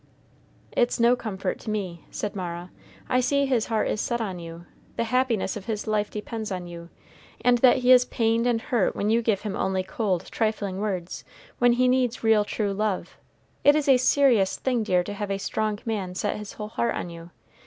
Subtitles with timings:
[0.71, 2.71] "It's no comfort to me," said Mara.
[3.07, 4.65] "I see his heart is set on you
[4.97, 6.89] the happiness of his life depends on you
[7.45, 11.23] and that he is pained and hurt when you give him only cold, trifling words
[11.59, 13.17] when he needs real true love.
[13.63, 16.95] It is a serious thing, dear, to have a strong man set his whole heart
[16.95, 17.29] on you.